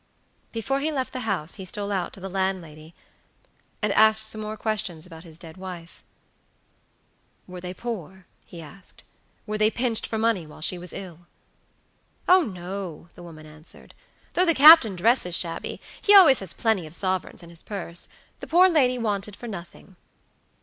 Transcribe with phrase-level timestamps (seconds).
[0.51, 2.95] "Before he left the house he stole out to the landlady,
[3.83, 6.03] and asked some more questions about his dead wife.
[7.45, 9.03] "Were they poor?" he asked,
[9.45, 11.27] "were they pinched for money while she was ill?"
[12.27, 13.93] "Oh, no!" the woman answered;
[14.33, 18.07] "though the captain dresses shabby, he has always plenty of sovereigns in his purse.
[18.39, 19.97] The poor lady wanted for nothing."